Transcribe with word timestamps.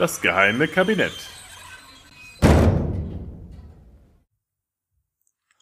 Das 0.00 0.22
geheime 0.22 0.66
Kabinett. 0.66 1.12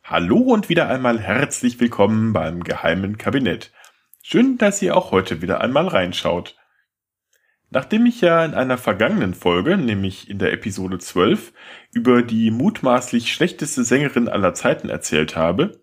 Hallo 0.05 0.37
und 0.37 0.69
wieder 0.69 0.89
einmal 0.89 1.19
herzlich 1.19 1.81
willkommen 1.81 2.33
beim 2.33 2.63
geheimen 2.63 3.19
Kabinett. 3.19 3.73
Schön, 4.23 4.57
dass 4.57 4.81
ihr 4.81 4.97
auch 4.97 5.11
heute 5.11 5.43
wieder 5.43 5.61
einmal 5.61 5.89
reinschaut. 5.89 6.57
Nachdem 7.71 8.07
ich 8.07 8.21
ja 8.21 8.45
in 8.45 8.55
einer 8.55 8.79
vergangenen 8.79 9.35
Folge, 9.35 9.77
nämlich 9.77 10.31
in 10.31 10.39
der 10.39 10.53
Episode 10.53 11.01
12, 11.01 11.53
über 11.93 12.23
die 12.23 12.53
mutmaßlich 12.53 13.33
schlechteste 13.33 13.83
Sängerin 13.83 14.29
aller 14.29 14.55
Zeiten 14.55 14.89
erzählt 14.89 15.35
habe, 15.35 15.83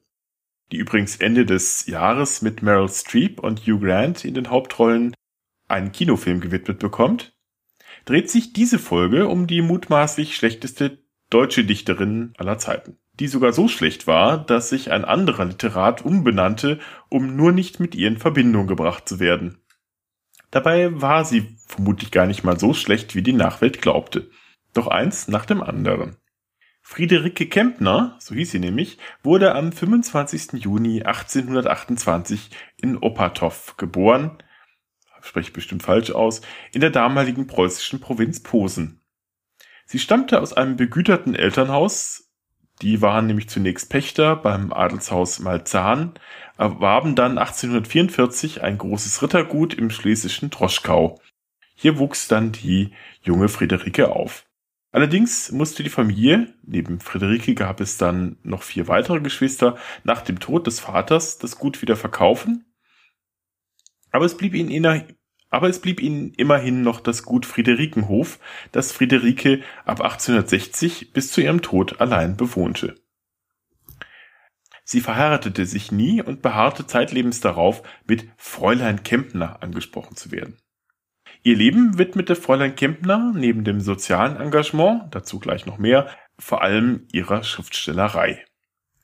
die 0.71 0.77
übrigens 0.77 1.17
Ende 1.17 1.45
des 1.45 1.87
Jahres 1.87 2.41
mit 2.41 2.61
Meryl 2.61 2.87
Streep 2.87 3.41
und 3.41 3.67
Hugh 3.67 3.85
Grant 3.85 4.23
in 4.23 4.33
den 4.33 4.49
Hauptrollen 4.49 5.13
einen 5.67 5.91
Kinofilm 5.91 6.39
gewidmet 6.39 6.79
bekommt, 6.79 7.34
dreht 8.05 8.29
sich 8.29 8.53
diese 8.53 8.79
Folge 8.79 9.27
um 9.27 9.47
die 9.47 9.61
mutmaßlich 9.61 10.35
schlechteste 10.35 10.99
deutsche 11.29 11.65
Dichterin 11.65 12.33
aller 12.37 12.57
Zeiten, 12.57 12.97
die 13.19 13.27
sogar 13.27 13.51
so 13.51 13.67
schlecht 13.67 14.07
war, 14.07 14.37
dass 14.37 14.69
sich 14.69 14.91
ein 14.91 15.05
anderer 15.05 15.45
Literat 15.45 16.05
umbenannte, 16.05 16.79
um 17.09 17.35
nur 17.35 17.51
nicht 17.51 17.79
mit 17.79 17.95
ihr 17.95 18.07
in 18.07 18.17
Verbindung 18.17 18.67
gebracht 18.67 19.09
zu 19.09 19.19
werden. 19.19 19.57
Dabei 20.51 21.01
war 21.01 21.25
sie 21.25 21.57
vermutlich 21.67 22.11
gar 22.11 22.27
nicht 22.27 22.43
mal 22.43 22.59
so 22.59 22.73
schlecht, 22.73 23.15
wie 23.15 23.23
die 23.23 23.33
Nachwelt 23.33 23.81
glaubte. 23.81 24.29
Doch 24.73 24.87
eins 24.87 25.27
nach 25.27 25.45
dem 25.45 25.61
anderen. 25.61 26.17
Friederike 26.81 27.47
Kempner, 27.47 28.15
so 28.19 28.35
hieß 28.35 28.51
sie 28.51 28.59
nämlich, 28.59 28.99
wurde 29.23 29.55
am 29.55 29.71
25. 29.71 30.63
Juni 30.63 31.01
1828 31.01 32.51
in 32.77 32.97
Opatow 32.97 33.75
geboren, 33.75 34.37
spreche 35.25 35.51
bestimmt 35.51 35.83
falsch 35.83 36.11
aus, 36.11 36.41
in 36.71 36.81
der 36.81 36.91
damaligen 36.91 37.47
preußischen 37.47 37.99
Provinz 37.99 38.41
Posen. 38.41 39.01
Sie 39.85 39.99
stammte 39.99 40.41
aus 40.41 40.53
einem 40.53 40.77
begüterten 40.77 41.35
Elternhaus, 41.35 42.25
die 42.81 43.01
waren 43.01 43.27
nämlich 43.27 43.47
zunächst 43.47 43.89
Pächter 43.89 44.35
beim 44.35 44.73
Adelshaus 44.73 45.39
Malzahn, 45.39 46.13
erwarben 46.57 47.15
dann 47.15 47.37
1844 47.37 48.63
ein 48.63 48.77
großes 48.77 49.21
Rittergut 49.21 49.73
im 49.73 49.89
schlesischen 49.89 50.49
Droschkau. 50.49 51.19
Hier 51.75 51.97
wuchs 51.97 52.27
dann 52.27 52.51
die 52.51 52.91
junge 53.21 53.47
Friederike 53.47 54.09
auf. 54.09 54.45
Allerdings 54.91 55.51
musste 55.51 55.83
die 55.83 55.89
Familie, 55.89 56.53
neben 56.63 56.99
Friederike 56.99 57.53
gab 57.53 57.81
es 57.81 57.97
dann 57.97 58.37
noch 58.43 58.63
vier 58.63 58.87
weitere 58.87 59.19
Geschwister, 59.19 59.77
nach 60.03 60.21
dem 60.21 60.39
Tod 60.39 60.67
des 60.67 60.79
Vaters 60.79 61.37
das 61.37 61.57
Gut 61.57 61.81
wieder 61.81 61.97
verkaufen. 61.97 62.65
Aber 64.15 64.23
es 64.23 64.37
blieb 64.37 64.55
ihnen 64.55 65.03
aber 65.49 65.67
es 65.67 65.81
blieb 65.81 65.99
ihnen 65.99 66.31
immerhin 66.35 66.83
noch 66.83 67.01
das 67.01 67.23
Gut 67.23 67.45
Friederikenhof, 67.45 68.39
das 68.71 68.93
Friederike 68.93 69.61
ab 69.83 69.99
1860 69.99 71.11
bis 71.11 71.33
zu 71.33 71.41
ihrem 71.41 71.61
Tod 71.61 71.99
allein 71.99 72.37
bewohnte. 72.37 72.95
Sie 74.85 75.01
verheiratete 75.01 75.65
sich 75.65 75.91
nie 75.91 76.21
und 76.21 76.41
beharrte 76.41 76.87
zeitlebens 76.87 77.41
darauf, 77.41 77.83
mit 78.07 78.29
Fräulein 78.37 79.03
Kempner 79.03 79.61
angesprochen 79.61 80.15
zu 80.15 80.31
werden. 80.31 80.55
Ihr 81.43 81.57
Leben 81.57 81.97
widmete 81.97 82.37
Fräulein 82.37 82.77
Kempner 82.77 83.33
neben 83.35 83.65
dem 83.65 83.81
sozialen 83.81 84.37
Engagement, 84.37 85.13
dazu 85.13 85.39
gleich 85.39 85.65
noch 85.65 85.77
mehr, 85.77 86.07
vor 86.39 86.61
allem 86.61 87.05
ihrer 87.11 87.43
Schriftstellerei. 87.43 88.45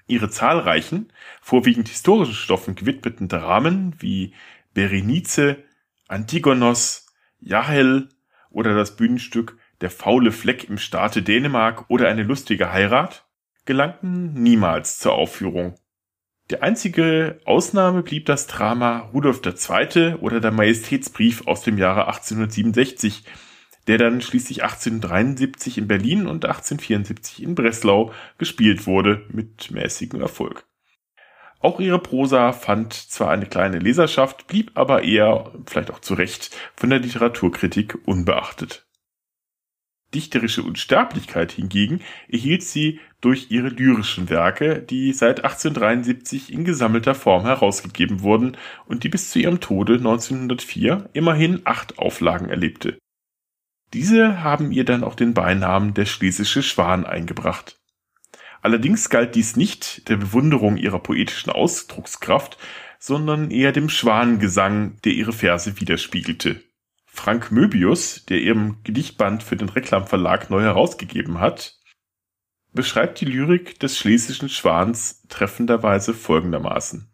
Ihre 0.08 0.30
zahlreichen, 0.30 1.12
vorwiegend 1.42 1.90
historischen 1.90 2.34
Stoffen 2.34 2.76
gewidmeten 2.76 3.28
Dramen 3.28 3.94
wie 4.00 4.34
Berenice, 4.74 5.58
Antigonos, 6.08 7.08
Jahel 7.40 8.10
oder 8.50 8.76
das 8.76 8.96
Bühnenstück 8.96 9.58
Der 9.82 9.90
faule 9.90 10.32
Fleck 10.32 10.66
im 10.70 10.78
Staate 10.78 11.24
Dänemark 11.24 11.90
oder 11.90 12.08
eine 12.08 12.24
lustige 12.24 12.72
Heirat 12.72 13.26
gelangten 13.66 14.34
niemals 14.34 15.00
zur 15.00 15.14
Aufführung. 15.14 15.76
Die 16.50 16.62
einzige 16.62 17.40
Ausnahme 17.46 18.04
blieb 18.04 18.26
das 18.26 18.48
Drama 18.48 19.10
Rudolf 19.14 19.42
II. 19.46 20.16
oder 20.16 20.42
der 20.42 20.52
Majestätsbrief 20.52 21.48
aus 21.48 21.62
dem 21.64 21.78
Jahre 21.78 22.08
1867, 22.08 23.24
der 23.88 23.98
dann 23.98 24.22
schließlich 24.22 24.64
1873 24.64 25.78
in 25.78 25.88
Berlin 25.88 26.28
und 26.28 26.46
1874 26.46 27.44
in 27.44 27.56
Breslau 27.56 28.12
gespielt 28.38 28.86
wurde, 28.86 29.26
mit 29.30 29.72
mäßigem 29.72 30.20
Erfolg. 30.22 30.66
Auch 31.62 31.80
ihre 31.80 32.00
Prosa 32.00 32.54
fand 32.54 32.94
zwar 32.94 33.30
eine 33.30 33.46
kleine 33.46 33.78
Leserschaft, 33.78 34.48
blieb 34.48 34.72
aber 34.74 35.04
eher, 35.04 35.52
vielleicht 35.66 35.92
auch 35.92 36.00
zu 36.00 36.16
Recht, 36.16 36.56
von 36.76 36.90
der 36.90 37.00
Literaturkritik 37.00 38.00
unbeachtet. 38.06 38.88
Dichterische 40.14 40.64
Unsterblichkeit 40.64 41.54
hingegen 41.54 42.02
erhielt 42.28 42.64
sie 42.64 43.00
durch 43.22 43.50
ihre 43.50 43.70
lyrischen 43.70 44.30
Werke, 44.30 44.82
die 44.82 45.14
seit 45.14 45.44
1873 45.44 46.52
in 46.52 46.66
gesammelter 46.66 47.16
Form 47.16 47.44
herausgegeben 47.44 48.22
wurden 48.22 48.58
und 48.88 49.04
die 49.04 49.10
bis 49.10 49.30
zu 49.30 49.40
ihrem 49.40 49.62
Tode 49.62 49.94
1904 49.94 51.10
immerhin 51.14 51.62
acht 51.64 51.98
Auflagen 51.98 52.50
erlebte. 52.50 52.98
Diese 53.94 54.44
haben 54.44 54.72
ihr 54.72 54.84
dann 54.84 55.04
auch 55.04 55.16
den 55.16 55.34
Beinamen 55.34 55.94
der 55.94 56.06
schlesische 56.06 56.64
Schwan 56.64 57.06
eingebracht. 57.06 57.81
Allerdings 58.62 59.10
galt 59.10 59.36
dies 59.36 59.56
nicht 59.56 60.08
der 60.10 60.18
Bewunderung 60.18 60.78
ihrer 60.78 61.00
poetischen 61.00 61.52
Ausdruckskraft, 61.52 62.58
sondern 63.00 63.50
eher 63.50 63.72
dem 63.72 63.90
Schwanengesang, 63.90 64.98
der 65.04 65.14
ihre 65.14 65.34
Verse 65.34 65.80
widerspiegelte. 65.80 66.64
Frank 67.06 67.52
Möbius, 67.52 68.26
der 68.26 68.40
ihrem 68.40 68.78
Gedichtband 68.84 69.44
für 69.44 69.56
den 69.56 69.70
Reklamverlag 69.70 70.50
neu 70.50 70.62
herausgegeben 70.62 71.40
hat, 71.40 71.80
beschreibt 72.74 73.20
die 73.20 73.26
Lyrik 73.26 73.80
des 73.80 73.98
schlesischen 73.98 74.48
Schwans 74.48 75.24
treffenderweise 75.28 76.14
folgendermaßen. 76.14 77.12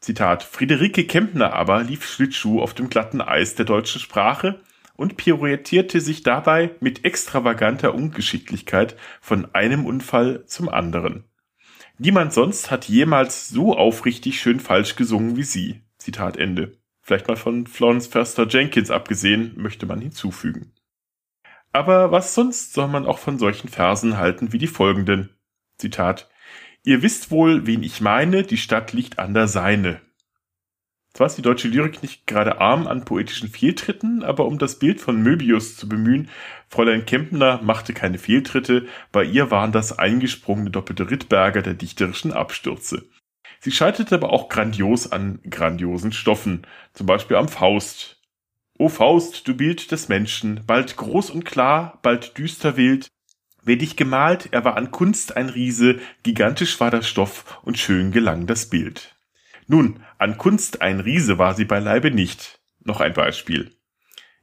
Zitat 0.00 0.42
Friederike 0.44 1.04
Kempner 1.04 1.54
aber 1.54 1.82
lief 1.82 2.06
Schlittschuh 2.06 2.60
auf 2.60 2.74
dem 2.74 2.90
glatten 2.90 3.20
Eis 3.20 3.54
der 3.54 3.64
deutschen 3.64 4.00
Sprache 4.00 4.60
und 4.96 5.16
pirouettierte 5.16 6.00
sich 6.00 6.22
dabei 6.22 6.70
mit 6.80 7.04
extravaganter 7.04 7.94
Ungeschicklichkeit 7.94 8.96
von 9.20 9.54
einem 9.54 9.86
Unfall 9.86 10.44
zum 10.46 10.68
anderen. 10.68 11.24
Niemand 11.98 12.32
sonst 12.32 12.70
hat 12.70 12.86
jemals 12.86 13.48
so 13.48 13.76
aufrichtig 13.76 14.40
schön 14.40 14.60
falsch 14.60 14.96
gesungen 14.96 15.36
wie 15.36 15.44
sie. 15.44 15.82
Zitat 15.98 16.36
Ende. 16.36 16.78
Vielleicht 17.00 17.28
mal 17.28 17.36
von 17.36 17.66
Florence 17.66 18.06
Foster 18.06 18.46
Jenkins 18.48 18.90
abgesehen, 18.90 19.52
möchte 19.56 19.86
man 19.86 20.00
hinzufügen. 20.00 20.72
Aber 21.72 22.10
was 22.10 22.34
sonst 22.34 22.74
soll 22.74 22.88
man 22.88 23.06
auch 23.06 23.18
von 23.18 23.38
solchen 23.38 23.68
Versen 23.68 24.16
halten 24.16 24.52
wie 24.52 24.58
die 24.58 24.66
folgenden? 24.66 25.30
Zitat. 25.78 26.28
Ihr 26.84 27.02
wisst 27.02 27.30
wohl, 27.30 27.66
wen 27.66 27.82
ich 27.82 28.00
meine, 28.00 28.42
die 28.42 28.56
Stadt 28.56 28.92
liegt 28.92 29.18
an 29.18 29.34
der 29.34 29.48
Seine. 29.48 30.00
Zwar 31.16 31.28
ist 31.28 31.38
die 31.38 31.42
deutsche 31.42 31.68
Lyrik 31.68 32.02
nicht 32.02 32.26
gerade 32.26 32.60
arm 32.60 32.86
an 32.86 33.06
poetischen 33.06 33.48
Fehltritten, 33.48 34.22
aber 34.22 34.44
um 34.44 34.58
das 34.58 34.78
Bild 34.78 35.00
von 35.00 35.22
Möbius 35.22 35.74
zu 35.74 35.88
bemühen, 35.88 36.28
Fräulein 36.68 37.06
Kempner 37.06 37.62
machte 37.62 37.94
keine 37.94 38.18
Fehltritte, 38.18 38.86
bei 39.12 39.24
ihr 39.24 39.50
waren 39.50 39.72
das 39.72 39.98
eingesprungene 39.98 40.68
doppelte 40.68 41.10
Rittberger 41.10 41.62
der 41.62 41.72
dichterischen 41.72 42.34
Abstürze. 42.34 43.08
Sie 43.60 43.72
scheiterte 43.72 44.14
aber 44.14 44.30
auch 44.30 44.50
grandios 44.50 45.10
an 45.10 45.40
grandiosen 45.48 46.12
Stoffen, 46.12 46.66
zum 46.92 47.06
Beispiel 47.06 47.38
am 47.38 47.48
Faust. 47.48 48.20
O 48.78 48.90
Faust, 48.90 49.48
du 49.48 49.56
Bild 49.56 49.92
des 49.92 50.10
Menschen, 50.10 50.60
bald 50.66 50.98
groß 50.98 51.30
und 51.30 51.46
klar, 51.46 51.98
bald 52.02 52.36
düster 52.36 52.76
wild, 52.76 53.08
Wer 53.62 53.76
dich 53.76 53.96
gemalt, 53.96 54.50
er 54.52 54.66
war 54.66 54.76
an 54.76 54.90
Kunst 54.90 55.34
ein 55.34 55.48
Riese, 55.48 55.98
gigantisch 56.22 56.78
war 56.78 56.90
der 56.90 57.00
Stoff 57.00 57.58
und 57.62 57.78
schön 57.78 58.12
gelang 58.12 58.46
das 58.46 58.68
Bild. 58.68 59.15
Nun, 59.68 60.00
an 60.18 60.38
Kunst 60.38 60.80
ein 60.80 61.00
Riese 61.00 61.38
war 61.38 61.54
sie 61.54 61.64
beileibe 61.64 62.10
nicht. 62.10 62.60
Noch 62.84 63.00
ein 63.00 63.12
Beispiel. 63.12 63.72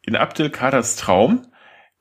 In 0.01 0.17
Abdelkaders 0.17 0.97
Traum 0.97 1.47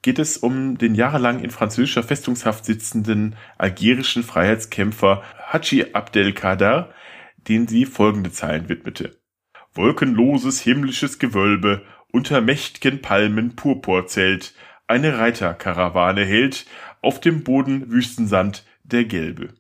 geht 0.02 0.19
es 0.19 0.36
um 0.36 0.76
den 0.76 0.96
jahrelang 0.96 1.38
in 1.38 1.50
französischer 1.50 2.02
Festungshaft 2.02 2.64
sitzenden 2.64 3.36
algerischen 3.58 4.24
Freiheitskämpfer 4.24 5.22
Haji 5.52 5.92
Abdelkader, 5.92 6.92
den 7.36 7.69
sie 7.69 7.86
folgende 7.86 8.32
Zeilen 8.32 8.69
widmete. 8.69 9.16
Wolkenloses 9.72 10.60
himmlisches 10.60 11.20
Gewölbe, 11.20 11.82
unter 12.10 12.40
mächt'gen 12.40 13.00
Palmen 13.00 13.54
Purpurzelt, 13.54 14.54
eine 14.88 15.19
Reiterkarawane 15.19 16.24
hält, 16.24 16.66
auf 17.00 17.20
dem 17.20 17.44
Boden 17.44 17.90
Wüstensand 17.90 18.66
der 18.82 19.04
Gelbe 19.04 19.54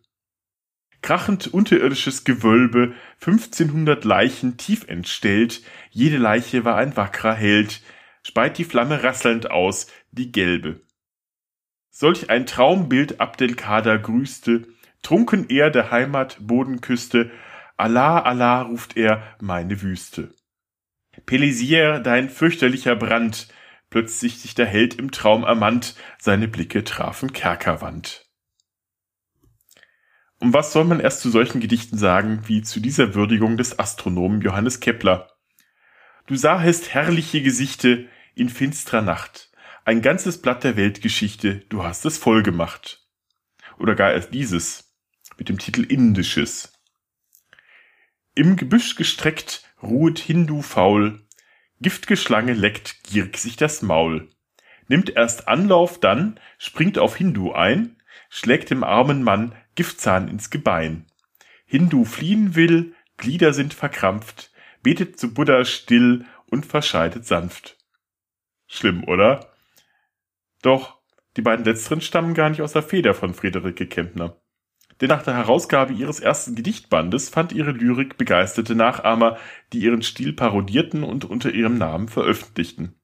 krachend 1.02 1.52
unterirdisches 1.52 2.24
Gewölbe, 2.24 2.94
1500 3.20 4.04
Leichen 4.04 4.56
tief 4.56 4.86
entstellt, 4.88 5.62
jede 5.90 6.16
Leiche 6.16 6.64
war 6.64 6.76
ein 6.76 6.96
wackrer 6.96 7.34
Held, 7.34 7.82
speit 8.22 8.58
die 8.58 8.64
Flamme 8.64 9.02
rasselnd 9.02 9.50
aus, 9.50 9.88
die 10.12 10.32
gelbe. 10.32 10.80
Solch 11.90 12.30
ein 12.30 12.46
Traumbild 12.46 13.20
Abdelkader 13.20 13.98
grüßte, 13.98 14.68
trunken 15.02 15.50
er 15.50 15.70
der 15.70 15.90
Heimat 15.90 16.38
Bodenküste, 16.40 17.30
Allah, 17.76 18.20
Allah 18.20 18.62
ruft 18.62 18.96
er 18.96 19.36
meine 19.40 19.82
Wüste. 19.82 20.34
Pelisier, 21.26 21.98
dein 21.98 22.30
fürchterlicher 22.30 22.96
Brand, 22.96 23.48
plötzlich 23.90 24.38
sich 24.38 24.54
der 24.54 24.66
Held 24.66 24.94
im 24.94 25.10
Traum 25.10 25.44
ermannt, 25.44 25.96
seine 26.18 26.48
Blicke 26.48 26.84
trafen 26.84 27.32
Kerkerwand. 27.32 28.21
Und 30.42 30.52
was 30.52 30.72
soll 30.72 30.82
man 30.82 30.98
erst 30.98 31.20
zu 31.20 31.30
solchen 31.30 31.60
Gedichten 31.60 31.96
sagen, 31.96 32.42
wie 32.48 32.62
zu 32.62 32.80
dieser 32.80 33.14
Würdigung 33.14 33.56
des 33.56 33.78
Astronomen 33.78 34.40
Johannes 34.40 34.80
Kepler? 34.80 35.30
Du 36.26 36.34
sahest 36.34 36.92
herrliche 36.92 37.42
Gesichte 37.42 38.08
in 38.34 38.48
finstrer 38.48 39.02
Nacht, 39.02 39.52
ein 39.84 40.02
ganzes 40.02 40.42
Blatt 40.42 40.64
der 40.64 40.76
Weltgeschichte, 40.76 41.62
du 41.68 41.84
hast 41.84 42.04
es 42.06 42.18
voll 42.18 42.42
gemacht. 42.42 43.06
Oder 43.78 43.94
gar 43.94 44.12
erst 44.12 44.34
dieses, 44.34 44.92
mit 45.38 45.48
dem 45.48 45.58
Titel 45.58 45.84
Indisches. 45.84 46.72
Im 48.34 48.56
Gebüsch 48.56 48.96
gestreckt 48.96 49.62
ruhet 49.80 50.18
Hindu 50.18 50.60
faul, 50.60 51.20
giftge 51.80 52.16
Schlange 52.16 52.54
leckt 52.54 53.04
gierig 53.04 53.38
sich 53.38 53.54
das 53.54 53.80
Maul, 53.80 54.28
nimmt 54.88 55.10
erst 55.10 55.46
Anlauf, 55.46 56.00
dann 56.00 56.40
springt 56.58 56.98
auf 56.98 57.14
Hindu 57.14 57.52
ein, 57.52 58.02
schlägt 58.28 58.70
dem 58.70 58.82
armen 58.82 59.22
Mann 59.22 59.54
Giftzahn 59.74 60.28
ins 60.28 60.50
Gebein. 60.50 61.06
Hindu 61.66 62.04
fliehen 62.04 62.54
will, 62.54 62.94
Glieder 63.16 63.52
sind 63.52 63.74
verkrampft, 63.74 64.50
betet 64.82 65.18
zu 65.18 65.32
Buddha 65.32 65.64
still 65.64 66.24
und 66.46 66.66
verscheidet 66.66 67.26
sanft. 67.26 67.78
Schlimm, 68.66 69.04
oder? 69.04 69.52
Doch, 70.62 70.98
die 71.36 71.42
beiden 71.42 71.64
letzteren 71.64 72.00
stammen 72.00 72.34
gar 72.34 72.50
nicht 72.50 72.62
aus 72.62 72.72
der 72.72 72.82
Feder 72.82 73.14
von 73.14 73.34
Friederike 73.34 73.86
Kempner. 73.86 74.36
Denn 75.00 75.08
nach 75.08 75.22
der 75.22 75.34
Herausgabe 75.34 75.92
ihres 75.92 76.20
ersten 76.20 76.54
Gedichtbandes 76.54 77.28
fand 77.28 77.52
ihre 77.52 77.72
Lyrik 77.72 78.18
begeisterte 78.18 78.74
Nachahmer, 78.74 79.38
die 79.72 79.80
ihren 79.80 80.02
Stil 80.02 80.32
parodierten 80.32 81.02
und 81.02 81.24
unter 81.24 81.50
ihrem 81.50 81.76
Namen 81.78 82.08
veröffentlichten. 82.08 82.94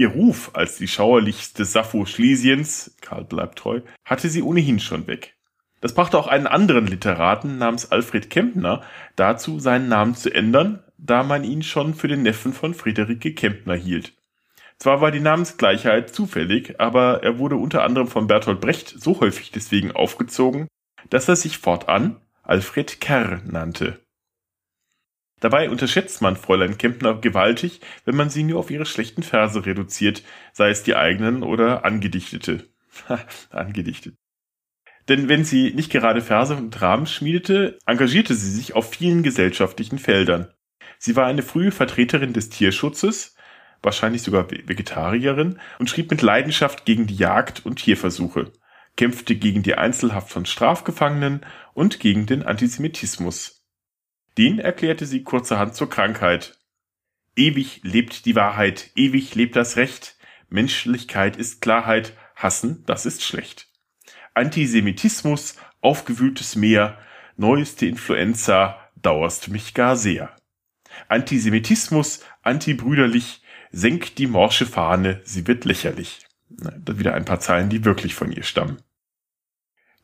Ihr 0.00 0.10
Ruf 0.10 0.52
als 0.54 0.76
die 0.76 0.86
schauerlichste 0.86 1.64
Sappho 1.64 2.06
Schlesiens, 2.06 2.94
Karl 3.00 3.24
bleibt 3.24 3.58
treu, 3.58 3.80
hatte 4.04 4.28
sie 4.28 4.42
ohnehin 4.42 4.78
schon 4.78 5.08
weg. 5.08 5.34
Das 5.80 5.92
brachte 5.92 6.16
auch 6.16 6.28
einen 6.28 6.46
anderen 6.46 6.86
Literaten 6.86 7.58
namens 7.58 7.90
Alfred 7.90 8.30
Kempner 8.30 8.82
dazu, 9.16 9.58
seinen 9.58 9.88
Namen 9.88 10.14
zu 10.14 10.32
ändern, 10.32 10.84
da 10.98 11.24
man 11.24 11.42
ihn 11.42 11.64
schon 11.64 11.94
für 11.94 12.06
den 12.06 12.22
Neffen 12.22 12.52
von 12.52 12.74
Friederike 12.74 13.34
Kempner 13.34 13.74
hielt. 13.74 14.12
Zwar 14.78 15.00
war 15.00 15.10
die 15.10 15.18
Namensgleichheit 15.18 16.14
zufällig, 16.14 16.78
aber 16.80 17.24
er 17.24 17.40
wurde 17.40 17.56
unter 17.56 17.82
anderem 17.82 18.06
von 18.06 18.28
Bertolt 18.28 18.60
Brecht 18.60 18.94
so 18.96 19.18
häufig 19.18 19.50
deswegen 19.50 19.90
aufgezogen, 19.90 20.68
dass 21.10 21.28
er 21.28 21.34
sich 21.34 21.58
fortan 21.58 22.20
Alfred 22.44 23.00
Kerr 23.00 23.42
nannte. 23.44 23.98
Dabei 25.40 25.70
unterschätzt 25.70 26.20
man 26.20 26.36
Fräulein 26.36 26.78
Kempner 26.78 27.14
gewaltig, 27.14 27.80
wenn 28.04 28.16
man 28.16 28.30
sie 28.30 28.42
nur 28.42 28.58
auf 28.58 28.70
ihre 28.70 28.86
schlechten 28.86 29.22
Verse 29.22 29.64
reduziert, 29.64 30.22
sei 30.52 30.70
es 30.70 30.82
die 30.82 30.96
eigenen 30.96 31.42
oder 31.42 31.84
angedichtete. 31.84 32.68
angedichtet. 33.50 34.16
Denn 35.08 35.28
wenn 35.28 35.44
sie 35.44 35.72
nicht 35.72 35.90
gerade 35.90 36.20
Verse 36.20 36.54
und 36.54 36.70
Dramen 36.70 37.06
schmiedete, 37.06 37.78
engagierte 37.86 38.34
sie 38.34 38.50
sich 38.50 38.74
auf 38.74 38.90
vielen 38.90 39.22
gesellschaftlichen 39.22 39.98
Feldern. 39.98 40.52
Sie 40.98 41.16
war 41.16 41.26
eine 41.26 41.42
frühe 41.42 41.70
Vertreterin 41.70 42.32
des 42.32 42.50
Tierschutzes, 42.50 43.34
wahrscheinlich 43.82 44.22
sogar 44.22 44.50
Vegetarierin, 44.50 45.60
und 45.78 45.88
schrieb 45.88 46.10
mit 46.10 46.20
Leidenschaft 46.20 46.84
gegen 46.84 47.06
die 47.06 47.16
Jagd 47.16 47.64
und 47.64 47.76
Tierversuche, 47.76 48.52
kämpfte 48.96 49.36
gegen 49.36 49.62
die 49.62 49.76
Einzelhaft 49.76 50.30
von 50.30 50.44
Strafgefangenen 50.44 51.46
und 51.72 52.00
gegen 52.00 52.26
den 52.26 52.42
Antisemitismus. 52.42 53.57
Den 54.38 54.60
erklärte 54.60 55.04
sie 55.04 55.24
kurzerhand 55.24 55.74
zur 55.74 55.90
Krankheit. 55.90 56.56
Ewig 57.34 57.80
lebt 57.82 58.24
die 58.24 58.36
Wahrheit, 58.36 58.90
ewig 58.94 59.34
lebt 59.34 59.56
das 59.56 59.76
Recht, 59.76 60.16
Menschlichkeit 60.48 61.36
ist 61.36 61.60
Klarheit, 61.60 62.16
Hassen, 62.36 62.84
das 62.86 63.04
ist 63.04 63.24
schlecht. 63.24 63.66
Antisemitismus, 64.34 65.56
aufgewühltes 65.80 66.54
Meer, 66.54 66.98
neueste 67.36 67.86
Influenza, 67.86 68.78
dauerst 68.94 69.48
mich 69.48 69.74
gar 69.74 69.96
sehr. 69.96 70.34
Antisemitismus, 71.08 72.20
antibrüderlich, 72.42 73.42
senkt 73.72 74.18
die 74.18 74.28
morsche 74.28 74.66
Fahne, 74.66 75.20
sie 75.24 75.48
wird 75.48 75.64
lächerlich. 75.64 76.26
Wieder 76.48 77.14
ein 77.14 77.24
paar 77.24 77.40
Zeilen, 77.40 77.70
die 77.70 77.84
wirklich 77.84 78.14
von 78.14 78.30
ihr 78.30 78.44
stammen. 78.44 78.78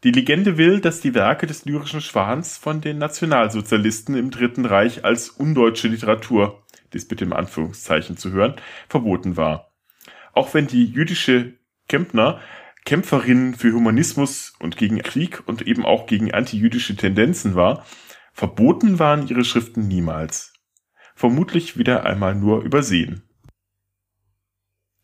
Die 0.04 0.10
Legende 0.10 0.58
will, 0.58 0.80
dass 0.80 1.00
die 1.00 1.14
Werke 1.14 1.46
des 1.46 1.64
lyrischen 1.64 2.02
Schwans 2.02 2.58
von 2.58 2.82
den 2.82 2.98
Nationalsozialisten 2.98 4.14
im 4.14 4.30
Dritten 4.30 4.66
Reich 4.66 5.02
als 5.02 5.30
undeutsche 5.30 5.88
Literatur, 5.88 6.62
dies 6.92 7.08
bitte 7.08 7.24
im 7.24 7.32
Anführungszeichen 7.32 8.18
zu 8.18 8.30
hören, 8.30 8.56
verboten 8.86 9.38
war. 9.38 9.72
Auch 10.34 10.52
wenn 10.52 10.66
die 10.66 10.84
jüdische 10.84 11.54
Kempner 11.88 12.38
Kämpferin 12.84 13.54
für 13.54 13.72
Humanismus 13.72 14.52
und 14.58 14.76
gegen 14.76 14.98
Krieg 14.98 15.42
und 15.46 15.62
eben 15.62 15.86
auch 15.86 16.06
gegen 16.06 16.34
antijüdische 16.34 16.96
Tendenzen 16.96 17.54
war, 17.54 17.86
verboten 18.34 18.98
waren 18.98 19.26
ihre 19.26 19.42
Schriften 19.42 19.88
niemals. 19.88 20.52
Vermutlich 21.14 21.78
wieder 21.78 22.04
einmal 22.04 22.34
nur 22.34 22.62
übersehen. 22.62 23.22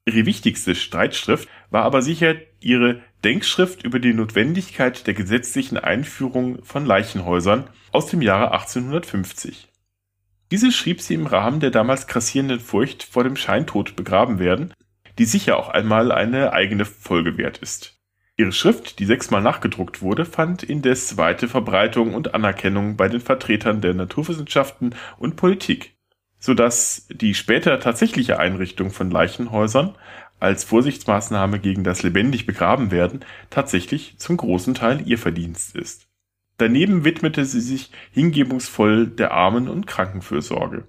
Ihre 0.04 0.26
wichtigste 0.26 0.74
Streitschrift 0.74 1.48
war 1.70 1.84
aber 1.84 2.02
sicher 2.02 2.34
ihre 2.60 3.00
Denkschrift 3.24 3.84
über 3.84 3.98
die 3.98 4.14
Notwendigkeit 4.14 5.06
der 5.06 5.14
gesetzlichen 5.14 5.76
Einführung 5.76 6.64
von 6.64 6.86
Leichenhäusern 6.86 7.68
aus 7.92 8.06
dem 8.06 8.22
Jahre 8.22 8.52
1850. 8.52 9.68
Diese 10.50 10.72
schrieb 10.72 11.00
sie 11.00 11.14
im 11.14 11.26
Rahmen 11.26 11.60
der 11.60 11.70
damals 11.70 12.06
grassierenden 12.06 12.60
Furcht 12.60 13.02
vor 13.02 13.22
dem 13.22 13.36
Scheintod 13.36 13.94
begraben 13.94 14.38
werden, 14.38 14.72
die 15.18 15.26
sicher 15.26 15.58
auch 15.58 15.68
einmal 15.68 16.12
eine 16.12 16.52
eigene 16.52 16.84
Folge 16.84 17.36
wert 17.36 17.58
ist. 17.58 18.00
Ihre 18.36 18.52
Schrift, 18.52 18.98
die 18.98 19.04
sechsmal 19.04 19.42
nachgedruckt 19.42 20.00
wurde, 20.00 20.24
fand 20.24 20.62
indes 20.62 21.18
weite 21.18 21.46
Verbreitung 21.46 22.14
und 22.14 22.34
Anerkennung 22.34 22.96
bei 22.96 23.08
den 23.08 23.20
Vertretern 23.20 23.82
der 23.82 23.92
Naturwissenschaften 23.92 24.94
und 25.18 25.36
Politik, 25.36 25.94
so 26.38 26.54
dass 26.54 27.06
die 27.10 27.34
später 27.34 27.78
tatsächliche 27.80 28.38
Einrichtung 28.38 28.90
von 28.90 29.10
Leichenhäusern 29.10 29.94
als 30.40 30.64
Vorsichtsmaßnahme 30.64 31.60
gegen 31.60 31.84
das 31.84 32.02
lebendig 32.02 32.46
begraben 32.46 32.90
werden 32.90 33.20
tatsächlich 33.50 34.18
zum 34.18 34.36
großen 34.36 34.74
Teil 34.74 35.06
ihr 35.06 35.18
Verdienst 35.18 35.76
ist. 35.76 36.08
Daneben 36.56 37.04
widmete 37.04 37.44
sie 37.44 37.60
sich 37.60 37.90
hingebungsvoll 38.10 39.06
der 39.06 39.32
Armen- 39.32 39.68
und 39.68 39.86
Krankenfürsorge. 39.86 40.86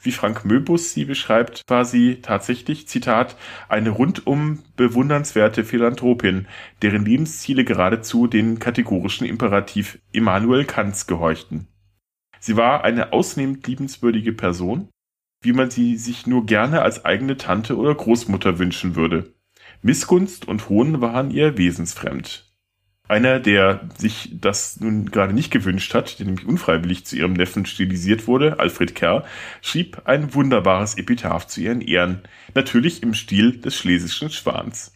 Wie 0.00 0.12
Frank 0.12 0.44
Möbus 0.44 0.92
sie 0.92 1.04
beschreibt, 1.04 1.62
war 1.66 1.84
sie 1.84 2.20
tatsächlich, 2.20 2.88
Zitat, 2.88 3.36
eine 3.68 3.90
rundum 3.90 4.62
bewundernswerte 4.76 5.64
Philanthropin, 5.64 6.46
deren 6.82 7.04
Lebensziele 7.04 7.64
geradezu 7.64 8.26
den 8.26 8.58
kategorischen 8.58 9.26
Imperativ 9.26 9.98
Immanuel 10.12 10.64
Kants 10.64 11.06
gehorchten. 11.06 11.68
Sie 12.38 12.56
war 12.56 12.84
eine 12.84 13.12
ausnehmend 13.12 13.66
liebenswürdige 13.66 14.32
Person, 14.32 14.90
wie 15.44 15.52
man 15.52 15.70
sie 15.70 15.96
sich 15.96 16.26
nur 16.26 16.46
gerne 16.46 16.82
als 16.82 17.04
eigene 17.04 17.36
Tante 17.36 17.76
oder 17.76 17.94
Großmutter 17.94 18.58
wünschen 18.58 18.96
würde. 18.96 19.34
Missgunst 19.82 20.48
und 20.48 20.68
Hohn 20.68 21.00
waren 21.00 21.30
ihr 21.30 21.58
wesensfremd. 21.58 22.50
Einer, 23.06 23.38
der 23.38 23.86
sich 23.98 24.30
das 24.32 24.80
nun 24.80 25.10
gerade 25.10 25.34
nicht 25.34 25.50
gewünscht 25.50 25.92
hat, 25.92 26.18
der 26.18 26.26
nämlich 26.26 26.46
unfreiwillig 26.46 27.04
zu 27.04 27.16
ihrem 27.16 27.34
Neffen 27.34 27.66
stilisiert 27.66 28.26
wurde, 28.26 28.58
Alfred 28.58 28.94
Kerr, 28.94 29.26
schrieb 29.60 30.02
ein 30.06 30.32
wunderbares 30.32 30.96
Epitaph 30.96 31.46
zu 31.46 31.60
ihren 31.60 31.82
Ehren, 31.82 32.22
natürlich 32.54 33.02
im 33.02 33.12
Stil 33.12 33.60
des 33.60 33.76
schlesischen 33.76 34.30
Schwans. 34.30 34.94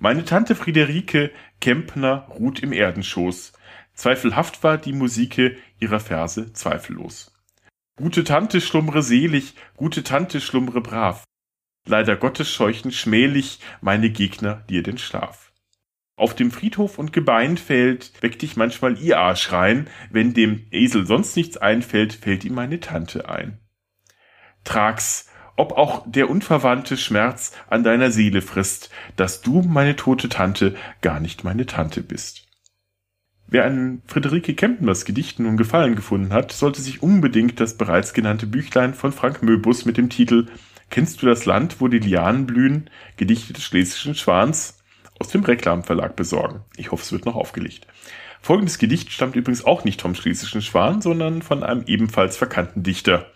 Meine 0.00 0.26
Tante 0.26 0.54
Friederike 0.54 1.30
Kempner 1.60 2.26
ruht 2.28 2.60
im 2.60 2.72
Erdenschoß. 2.72 3.54
Zweifelhaft 3.94 4.62
war 4.62 4.76
die 4.76 4.92
Musike 4.92 5.56
ihrer 5.78 6.00
Verse 6.00 6.52
zweifellos. 6.52 7.31
Gute 7.96 8.24
Tante 8.24 8.62
schlummre 8.62 9.02
selig, 9.02 9.54
gute 9.76 10.02
Tante 10.02 10.40
schlummre 10.40 10.80
brav. 10.80 11.24
Leider 11.86 12.16
Gottes 12.16 12.50
scheuchen 12.50 12.90
schmählich 12.90 13.58
meine 13.82 14.08
Gegner 14.08 14.64
dir 14.70 14.82
den 14.82 14.96
Schlaf. 14.96 15.52
Auf 16.16 16.34
dem 16.34 16.50
Friedhof 16.50 16.98
und 16.98 17.12
Gebeinfeld 17.12 18.12
weckt 18.22 18.40
dich 18.40 18.56
manchmal 18.56 18.98
ihr 18.98 19.34
schreien, 19.36 19.90
wenn 20.10 20.32
dem 20.32 20.66
Esel 20.70 21.06
sonst 21.06 21.36
nichts 21.36 21.58
einfällt, 21.58 22.14
fällt 22.14 22.44
ihm 22.44 22.54
meine 22.54 22.80
Tante 22.80 23.28
ein. 23.28 23.58
Trag's, 24.64 25.28
ob 25.56 25.72
auch 25.72 26.04
der 26.06 26.30
unverwandte 26.30 26.96
Schmerz 26.96 27.52
an 27.68 27.84
deiner 27.84 28.10
Seele 28.10 28.40
frisst, 28.40 28.90
dass 29.16 29.42
du, 29.42 29.60
meine 29.60 29.96
tote 29.96 30.30
Tante, 30.30 30.76
gar 31.02 31.20
nicht 31.20 31.44
meine 31.44 31.66
Tante 31.66 32.02
bist. 32.02 32.48
Wer 33.52 33.66
an 33.66 34.00
Friederike 34.06 34.54
Kempners 34.54 35.04
Gedichten 35.04 35.42
nun 35.42 35.58
Gefallen 35.58 35.94
gefunden 35.94 36.32
hat, 36.32 36.52
sollte 36.52 36.80
sich 36.80 37.02
unbedingt 37.02 37.60
das 37.60 37.76
bereits 37.76 38.14
genannte 38.14 38.46
Büchlein 38.46 38.94
von 38.94 39.12
Frank 39.12 39.42
Möbus 39.42 39.84
mit 39.84 39.98
dem 39.98 40.08
Titel 40.08 40.46
Kennst 40.88 41.20
du 41.20 41.26
das 41.26 41.44
Land, 41.44 41.78
wo 41.78 41.88
die 41.88 41.98
Lianen 41.98 42.46
blühen? 42.46 42.88
Gedichte 43.18 43.52
des 43.52 43.62
schlesischen 43.62 44.14
Schwans 44.14 44.82
aus 45.20 45.28
dem 45.28 45.44
Reklamverlag 45.44 46.16
besorgen. 46.16 46.64
Ich 46.78 46.92
hoffe, 46.92 47.02
es 47.02 47.12
wird 47.12 47.26
noch 47.26 47.34
aufgelegt. 47.34 47.86
Folgendes 48.40 48.78
Gedicht 48.78 49.12
stammt 49.12 49.36
übrigens 49.36 49.66
auch 49.66 49.84
nicht 49.84 50.00
vom 50.00 50.14
schlesischen 50.14 50.62
Schwan, 50.62 51.02
sondern 51.02 51.42
von 51.42 51.62
einem 51.62 51.84
ebenfalls 51.86 52.38
verkannten 52.38 52.82
Dichter. 52.82 53.26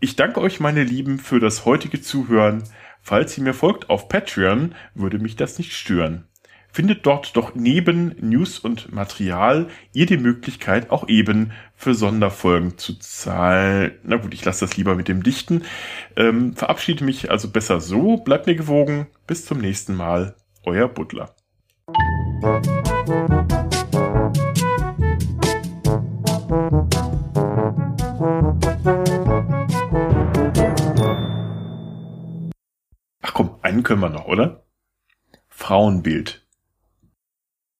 Ich 0.00 0.14
danke 0.14 0.42
euch, 0.42 0.60
meine 0.60 0.84
Lieben, 0.84 1.18
für 1.18 1.40
das 1.40 1.64
heutige 1.64 2.02
Zuhören. 2.02 2.64
Falls 3.00 3.38
ihr 3.38 3.44
mir 3.44 3.54
folgt 3.54 3.88
auf 3.88 4.10
Patreon, 4.10 4.74
würde 4.94 5.18
mich 5.18 5.36
das 5.36 5.56
nicht 5.56 5.72
stören. 5.72 6.28
Findet 6.74 7.06
dort 7.06 7.36
doch 7.36 7.54
neben 7.54 8.16
News 8.18 8.58
und 8.58 8.92
Material 8.92 9.68
ihr 9.92 10.06
die 10.06 10.16
Möglichkeit, 10.16 10.90
auch 10.90 11.08
eben 11.08 11.52
für 11.76 11.94
Sonderfolgen 11.94 12.78
zu 12.78 12.98
zahlen. 12.98 13.92
Na 14.02 14.16
gut, 14.16 14.34
ich 14.34 14.44
lasse 14.44 14.66
das 14.66 14.76
lieber 14.76 14.96
mit 14.96 15.06
dem 15.06 15.22
Dichten. 15.22 15.62
Ähm, 16.16 16.56
verabschiede 16.56 17.04
mich 17.04 17.30
also 17.30 17.48
besser 17.48 17.80
so. 17.80 18.16
Bleibt 18.16 18.48
mir 18.48 18.56
gewogen. 18.56 19.06
Bis 19.28 19.46
zum 19.46 19.58
nächsten 19.58 19.94
Mal. 19.94 20.34
Euer 20.64 20.88
Butler. 20.88 21.36
Ach 33.22 33.32
komm, 33.32 33.58
einen 33.62 33.84
können 33.84 34.00
wir 34.00 34.10
noch, 34.10 34.26
oder? 34.26 34.64
Frauenbild. 35.46 36.43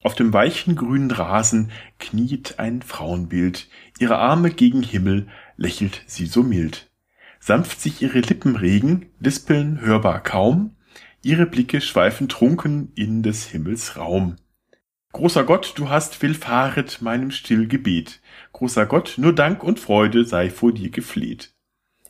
Auf 0.04 0.14
dem 0.14 0.34
weichen 0.34 0.76
grünen 0.76 1.10
Rasen 1.10 1.70
kniet 1.98 2.58
ein 2.58 2.82
Frauenbild, 2.82 3.68
ihre 3.98 4.18
Arme 4.18 4.50
gegen 4.50 4.82
Himmel, 4.82 5.28
lächelt 5.56 6.02
sie 6.06 6.26
so 6.26 6.42
mild. 6.42 6.90
Sanft 7.40 7.80
sich 7.80 8.02
ihre 8.02 8.20
Lippen 8.20 8.54
regen, 8.56 9.06
lispeln 9.18 9.80
hörbar 9.80 10.22
kaum, 10.22 10.76
ihre 11.22 11.46
Blicke 11.46 11.80
schweifen 11.80 12.28
trunken 12.28 12.92
in 12.94 13.22
des 13.22 13.46
Himmels 13.46 13.96
Raum. 13.96 14.36
Großer 15.14 15.42
Gott, 15.44 15.72
du 15.76 15.88
hast 15.88 16.20
willfahret 16.20 17.00
meinem 17.00 17.30
still 17.30 17.66
Gebet. 17.66 18.20
Großer 18.52 18.84
Gott, 18.84 19.14
nur 19.16 19.34
Dank 19.34 19.64
und 19.64 19.80
Freude 19.80 20.26
sei 20.26 20.50
vor 20.50 20.72
dir 20.72 20.90
gefleht. 20.90 21.54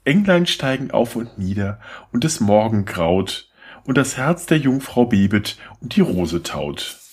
Englein 0.04 0.46
steigen 0.46 0.90
auf 0.90 1.14
und 1.14 1.38
nieder, 1.38 1.78
und 2.10 2.24
es 2.24 2.40
Morgen 2.40 2.86
graut, 2.86 3.52
und 3.84 3.96
das 3.96 4.16
Herz 4.16 4.46
der 4.46 4.58
Jungfrau 4.58 5.06
bebet, 5.06 5.58
und 5.80 5.94
die 5.94 6.00
Rose 6.00 6.42
taut. 6.42 7.03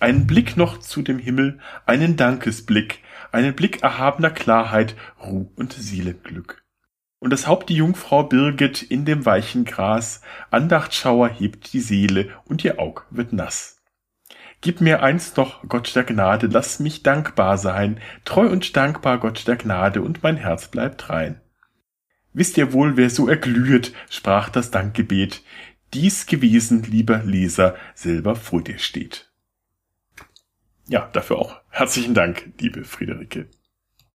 Einen 0.00 0.26
Blick 0.26 0.56
noch 0.56 0.78
zu 0.78 1.02
dem 1.02 1.18
Himmel, 1.18 1.58
einen 1.84 2.16
Dankesblick, 2.16 3.00
einen 3.32 3.54
Blick 3.54 3.82
erhabener 3.82 4.30
Klarheit, 4.30 4.96
Ruh 5.22 5.50
und 5.56 5.74
Seelenglück. 5.74 6.64
Und 7.18 7.34
das 7.34 7.46
Haupt 7.46 7.68
die 7.68 7.76
Jungfrau 7.76 8.22
birget 8.22 8.82
in 8.82 9.04
dem 9.04 9.26
weichen 9.26 9.66
Gras, 9.66 10.22
Andachtschauer 10.50 11.28
hebt 11.28 11.74
die 11.74 11.80
Seele, 11.80 12.30
und 12.46 12.64
ihr 12.64 12.78
Aug 12.78 13.02
wird 13.10 13.34
nass. 13.34 13.82
Gib 14.62 14.80
mir 14.80 15.02
einst 15.02 15.36
doch, 15.36 15.68
Gott 15.68 15.94
der 15.94 16.04
Gnade, 16.04 16.46
lass 16.46 16.80
mich 16.80 17.02
dankbar 17.02 17.58
sein, 17.58 18.00
treu 18.24 18.46
und 18.46 18.76
dankbar, 18.76 19.18
Gott 19.18 19.46
der 19.46 19.56
Gnade, 19.56 20.00
und 20.00 20.22
mein 20.22 20.38
Herz 20.38 20.68
bleibt 20.68 21.10
rein. 21.10 21.42
Wisst 22.32 22.56
ihr 22.56 22.72
wohl, 22.72 22.96
wer 22.96 23.10
so 23.10 23.28
erglühet, 23.28 23.92
sprach 24.08 24.48
das 24.48 24.70
Dankgebet, 24.70 25.42
dies 25.92 26.24
gewesen, 26.24 26.84
lieber 26.84 27.18
Leser, 27.18 27.74
selber 27.94 28.34
vor 28.34 28.62
dir 28.62 28.78
steht. 28.78 29.29
Ja, 30.90 31.08
dafür 31.12 31.38
auch 31.38 31.60
herzlichen 31.68 32.14
Dank, 32.14 32.52
liebe 32.58 32.82
Friederike. 32.82 33.46